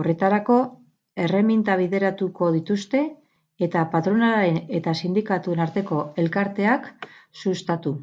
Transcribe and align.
Horretarako, 0.00 0.56
erreminta 1.26 1.76
bideratuko 1.82 2.50
dituzte, 2.58 3.02
eta 3.68 3.86
patronalaren 3.96 4.62
eta 4.82 4.96
sindikatuen 5.04 5.66
arteko 5.70 6.06
elkarteak 6.26 6.94
sustatu. 7.46 8.00